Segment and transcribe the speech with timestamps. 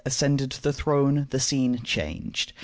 [0.03, 2.53] ascended the throne the scene changed.